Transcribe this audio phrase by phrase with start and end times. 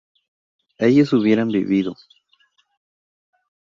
[0.79, 1.95] ellos hubieran vivido